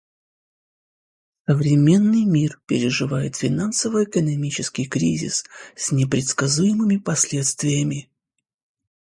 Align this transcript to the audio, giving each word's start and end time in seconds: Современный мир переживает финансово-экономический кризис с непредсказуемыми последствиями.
Современный 1.45 2.25
мир 2.25 2.59
переживает 2.65 3.35
финансово-экономический 3.35 4.87
кризис 4.87 5.45
с 5.75 5.91
непредсказуемыми 5.91 6.97
последствиями. 6.97 8.09